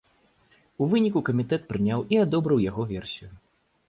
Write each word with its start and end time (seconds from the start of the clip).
У 0.85 0.85
выніку 0.93 1.21
камітэт 1.27 1.67
прыняў 1.71 1.99
і 2.15 2.19
адобрыў 2.23 2.63
яго 2.69 2.83
версію. 2.93 3.31